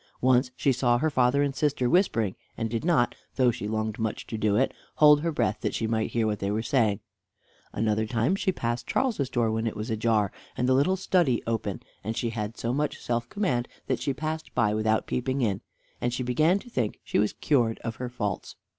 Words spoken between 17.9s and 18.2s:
her